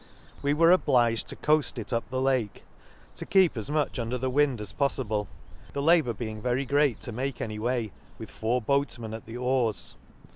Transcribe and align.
—We 0.41 0.55
were 0.55 0.71
obliged 0.71 1.27
to 1.27 1.35
coaft 1.35 1.77
it 1.77 1.93
up 1.93 2.09
the 2.09 2.19
Lake, 2.19 2.63
to 3.13 3.23
keep 3.23 3.55
as 3.55 3.69
much 3.69 3.99
under 3.99 4.17
the 4.17 4.31
wind 4.31 4.59
as 4.59 4.73
pofftble, 4.73 5.27
the 5.73 5.81
labour 5.83 6.13
being 6.15 6.41
very 6.41 6.65
great 6.65 6.99
to 7.01 7.11
make 7.11 7.35
the 7.35 7.41
Lake 7.45 7.49
s. 7.49 7.49
65 7.49 7.49
make 7.49 7.49
any 7.49 7.59
way, 7.59 7.91
with 8.17 8.31
four 8.31 8.61
boat 8.63 8.97
men 8.97 9.13
at 9.13 9.27
the 9.27 9.37
oars. 9.37 9.95